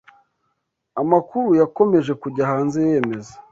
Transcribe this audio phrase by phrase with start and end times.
[1.01, 3.33] amakuru yakomeje kujya hanze yemeza